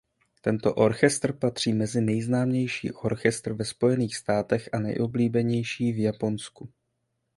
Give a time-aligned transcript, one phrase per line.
[0.41, 6.69] Tento orchestr patří mezi nejznámější orchestr ve Spojených státech a nejoblíbenější v Japonsku.